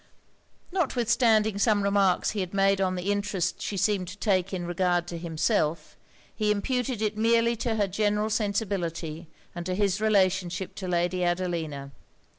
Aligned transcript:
Notwithstanding 0.71 1.59
some 1.59 1.83
remarks 1.83 2.31
he 2.31 2.39
had 2.39 2.55
made 2.55 2.81
on 2.81 2.95
the 2.95 3.11
interest 3.11 3.61
she 3.61 3.77
seemed 3.77 4.07
to 4.07 4.17
take 4.17 4.51
in 4.51 4.65
regard 4.65 5.05
to 5.09 5.17
himself, 5.19 5.95
he 6.35 6.49
imputed 6.49 7.03
it 7.03 7.17
merely 7.19 7.55
to 7.57 7.75
her 7.75 7.85
general 7.85 8.31
sensibility 8.31 9.27
and 9.53 9.63
to 9.67 9.75
his 9.75 10.01
relationship 10.01 10.73
to 10.77 10.87
Lady 10.87 11.23
Adelina. 11.23 11.91